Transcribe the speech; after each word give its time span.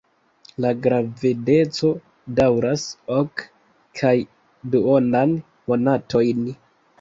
La 0.63 0.69
gravedeco 0.85 1.91
daŭras 2.39 2.87
ok 3.17 3.45
kaj 4.01 4.15
duonan 4.77 5.37
monatojn. 5.71 6.43